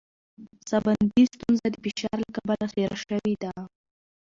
ساه 0.69 0.81
بندي 0.85 1.23
ستونزه 1.33 1.65
د 1.71 1.75
فشار 1.83 2.17
له 2.25 2.29
کبله 2.35 2.65
ډېره 2.77 2.95
شوې 3.03 3.33
ده. 3.43 3.51